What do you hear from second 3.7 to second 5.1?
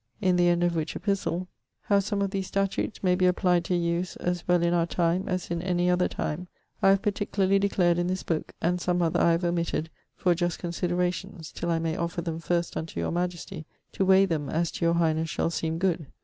use as well in our